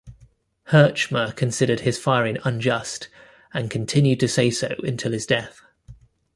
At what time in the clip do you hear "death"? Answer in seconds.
5.27-5.61